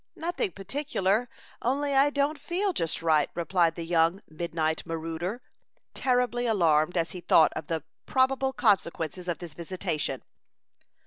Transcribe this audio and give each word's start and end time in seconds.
"Nothing 0.15 0.49
particular; 0.53 1.29
only 1.61 1.93
I 1.93 2.09
don't 2.09 2.39
feel 2.39 2.73
just 2.73 3.03
right," 3.03 3.29
replied 3.35 3.75
the 3.75 3.85
young 3.85 4.23
midnight 4.27 4.83
marauder, 4.83 5.43
terribly 5.93 6.47
alarmed 6.47 6.97
as 6.97 7.11
he 7.11 7.21
thought 7.21 7.53
of 7.55 7.67
the 7.67 7.83
probable 8.07 8.51
consequences 8.51 9.27
of 9.27 9.37
this 9.37 9.53
visitation. 9.53 10.23